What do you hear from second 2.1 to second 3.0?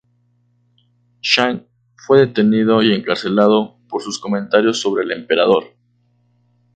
detenido y